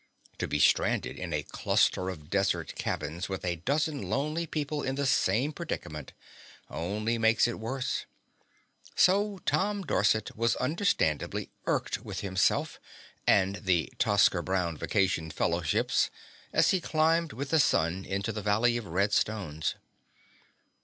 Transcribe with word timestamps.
To 0.39 0.47
be 0.47 0.57
stranded 0.57 1.19
in 1.19 1.31
a 1.31 1.43
cluster 1.43 2.09
of 2.09 2.31
desert 2.31 2.73
cabins 2.73 3.29
with 3.29 3.45
a 3.45 3.57
dozen 3.57 4.01
lonely 4.09 4.47
people 4.47 4.81
in 4.81 4.95
the 4.95 5.05
same 5.05 5.53
predicament 5.53 6.11
only 6.71 7.19
makes 7.19 7.47
it 7.47 7.59
worse. 7.59 8.07
So 8.95 9.37
Tom 9.45 9.83
Dorset 9.83 10.35
was 10.35 10.55
understandably 10.55 11.51
irked 11.67 11.99
with 11.99 12.21
himself 12.21 12.79
and 13.27 13.57
the 13.57 13.93
Tosker 13.99 14.41
Brown 14.43 14.75
Vacation 14.75 15.29
Fellowships 15.29 16.09
as 16.51 16.71
he 16.71 16.81
climbed 16.81 17.31
with 17.33 17.51
the 17.51 17.59
sun 17.59 18.03
into 18.03 18.31
the 18.31 18.41
valley 18.41 18.77
of 18.77 18.87
red 18.87 19.13
stones. 19.13 19.75